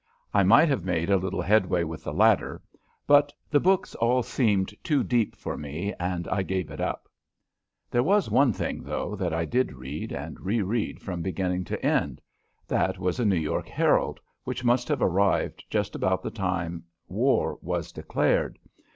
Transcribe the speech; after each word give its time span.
I 0.33 0.41
might 0.41 0.67
have 0.67 0.83
made 0.83 1.11
a 1.11 1.17
little 1.17 1.43
headway 1.43 1.83
with 1.83 2.03
the 2.03 2.11
latter, 2.11 2.63
but 3.05 3.31
the 3.51 3.59
books 3.59 3.93
all 3.93 4.23
seemed 4.23 4.73
too 4.83 5.03
deep 5.03 5.35
for 5.35 5.55
me 5.55 5.93
and 5.99 6.27
I 6.29 6.41
gave 6.41 6.71
it 6.71 6.81
up. 6.81 7.07
There 7.91 8.01
was 8.01 8.27
one 8.27 8.51
thing, 8.51 8.81
though, 8.81 9.15
that 9.17 9.31
I 9.31 9.45
did 9.45 9.73
read 9.73 10.11
and 10.11 10.39
re 10.41 10.59
read 10.63 11.03
from 11.03 11.21
beginning 11.21 11.65
to 11.65 11.85
end 11.85 12.19
that 12.67 12.97
was 12.97 13.19
a 13.19 13.25
New 13.25 13.35
York 13.37 13.67
Herald 13.67 14.19
which 14.43 14.63
must 14.65 14.87
have 14.87 15.03
arrived 15.03 15.63
just 15.69 15.93
about 15.93 16.23
the 16.23 16.31
time 16.31 16.83
war 17.07 17.59
was 17.61 17.91
declared. 17.91 18.57